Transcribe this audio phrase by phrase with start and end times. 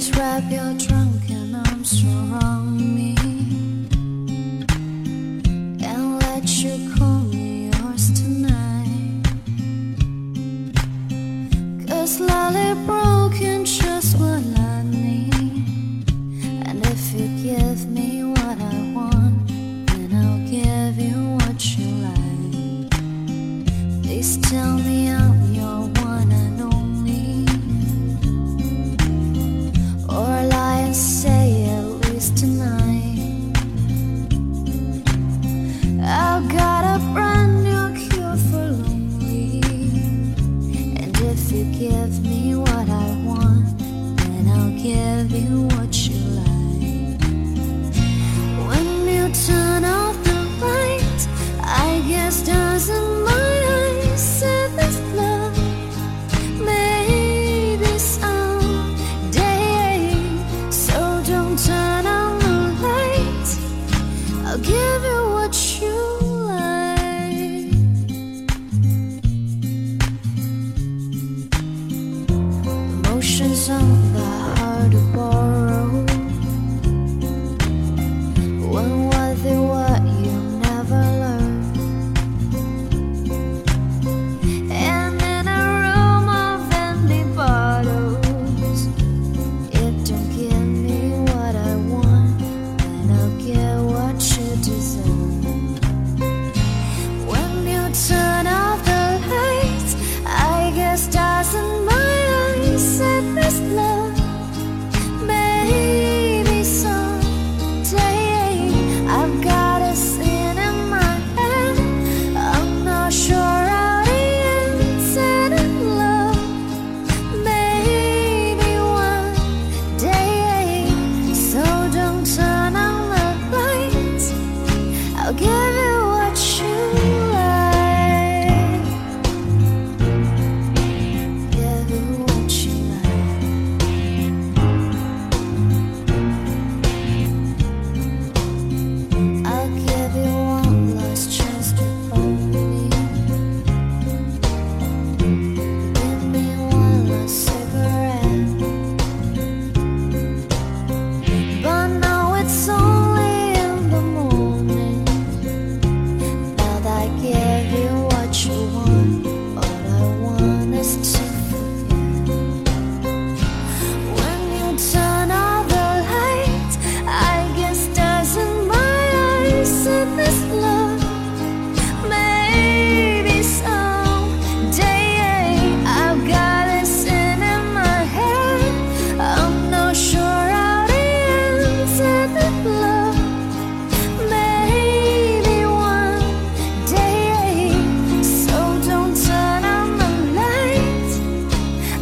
[0.00, 3.19] Please wrap your drunken arms around me
[41.42, 47.20] if you give me what I want, then I'll give you what you like.
[48.68, 51.20] When you turn off the light,
[51.62, 55.56] I guess doesn't my eyes say this love?
[56.72, 58.94] Maybe someday.
[60.70, 63.48] So don't turn on the light.
[64.46, 65.19] I'll give you
[73.60, 73.99] Emotions on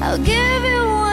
[0.08, 1.07] I'll give you one.